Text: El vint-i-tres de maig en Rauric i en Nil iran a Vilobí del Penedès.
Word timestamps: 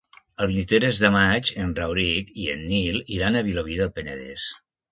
El 0.45 0.47
vint-i-tres 0.51 1.01
de 1.01 1.11
maig 1.15 1.51
en 1.65 1.75
Rauric 1.81 2.33
i 2.47 2.49
en 2.55 2.65
Nil 2.73 2.99
iran 3.19 3.41
a 3.43 3.47
Vilobí 3.51 3.81
del 3.83 3.95
Penedès. 4.01 4.51